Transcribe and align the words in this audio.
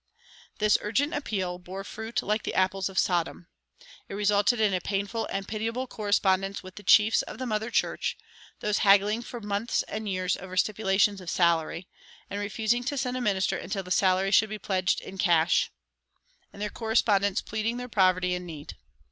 This 0.57 0.79
urgent 0.81 1.13
appeal 1.13 1.59
bore 1.59 1.83
fruit 1.83 2.23
like 2.23 2.41
the 2.41 2.55
apples 2.55 2.89
of 2.89 2.97
Sodom. 2.97 3.45
It 4.09 4.15
resulted 4.15 4.59
in 4.59 4.73
a 4.73 4.81
painful 4.81 5.27
and 5.27 5.47
pitiable 5.47 5.85
correspondence 5.85 6.63
with 6.63 6.73
the 6.73 6.81
chiefs 6.81 7.21
of 7.21 7.37
the 7.37 7.45
mother 7.45 7.69
church, 7.69 8.17
these 8.61 8.79
haggling 8.79 9.21
for 9.21 9.39
months 9.39 9.83
and 9.83 10.09
years 10.09 10.35
over 10.37 10.57
stipulations 10.57 11.21
of 11.21 11.29
salary, 11.29 11.87
and 12.31 12.39
refusing 12.39 12.83
to 12.85 12.97
send 12.97 13.15
a 13.15 13.21
minister 13.21 13.57
until 13.59 13.83
the 13.83 13.91
salary 13.91 14.31
should 14.31 14.49
be 14.49 14.57
pledged 14.57 15.01
in 15.01 15.19
cash; 15.19 15.69
and 16.51 16.59
their 16.63 16.71
correspondents 16.71 17.39
pleading 17.43 17.77
their 17.77 17.87
poverty 17.87 18.33
and 18.33 18.47
need. 18.47 18.77